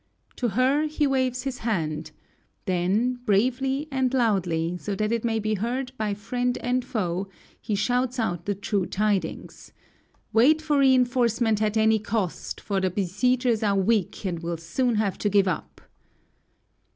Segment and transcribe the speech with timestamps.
[0.37, 2.09] To her he waves his hand;
[2.65, 7.27] then, bravely and loudly, so that it may be heard by friend and foe,
[7.61, 9.71] he shouts out the true tidings,
[10.33, 15.19] "Wait for reinforcement at any cost, for the besiegers are weak and will soon have
[15.19, 15.81] to give up."